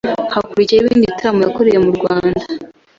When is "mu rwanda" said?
1.85-2.43